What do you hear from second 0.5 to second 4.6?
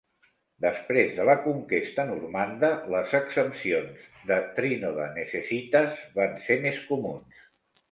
Després de la conquesta normanda, les exempcions de